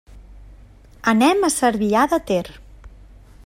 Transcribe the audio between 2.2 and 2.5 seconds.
Ter.